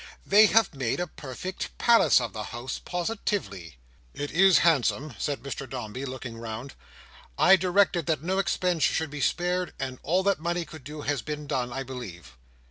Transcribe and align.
They 0.25 0.47
have 0.47 0.73
made 0.73 0.99
a 0.99 1.05
perfect 1.05 1.77
palace 1.77 2.19
of 2.19 2.33
the 2.33 2.45
house, 2.45 2.79
positively." 2.83 3.77
"It 4.15 4.31
is 4.31 4.57
handsome," 4.65 5.13
said 5.19 5.43
Mr 5.43 5.69
Dombey, 5.69 6.05
looking 6.07 6.39
round. 6.39 6.73
"I 7.37 7.55
directed 7.55 8.07
that 8.07 8.23
no 8.23 8.39
expense 8.39 8.81
should 8.81 9.11
be 9.11 9.21
spared; 9.21 9.75
and 9.77 9.99
all 10.01 10.23
that 10.23 10.39
money 10.39 10.65
could 10.65 10.83
do, 10.83 11.01
has 11.01 11.21
been 11.21 11.45
done, 11.45 11.71
I 11.71 11.83
believe." 11.83 12.35